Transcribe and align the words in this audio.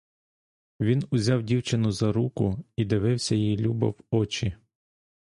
Він 0.79 1.03
узяв 1.11 1.43
дівчину 1.43 1.91
за 1.91 2.11
руку 2.11 2.57
і 2.75 2.85
дивився 2.85 3.35
їй 3.35 3.57
любо 3.57 3.89
в 3.89 4.01
очі. 4.11 4.55